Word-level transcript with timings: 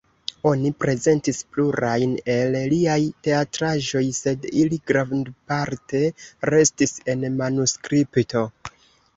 Oni 0.51 0.69
prezentis 0.83 1.41
plurajn 1.55 2.15
el 2.37 2.57
liaj 2.71 2.97
teatraĵoj, 3.27 4.03
sed 4.21 4.49
ili 4.63 4.81
grandparte 4.93 6.03
restis 6.53 6.97
en 7.15 7.29
manuskripto. 7.45 8.45